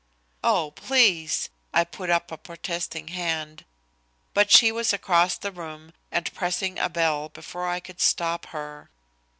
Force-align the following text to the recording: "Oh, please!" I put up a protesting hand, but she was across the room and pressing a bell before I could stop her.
"Oh, 0.43 0.71
please!" 0.71 1.49
I 1.75 1.83
put 1.83 2.09
up 2.09 2.31
a 2.31 2.37
protesting 2.39 3.09
hand, 3.09 3.65
but 4.33 4.49
she 4.49 4.71
was 4.71 4.93
across 4.93 5.37
the 5.37 5.51
room 5.51 5.93
and 6.11 6.33
pressing 6.33 6.79
a 6.79 6.89
bell 6.89 7.29
before 7.29 7.67
I 7.67 7.79
could 7.81 8.01
stop 8.01 8.47
her. 8.47 8.89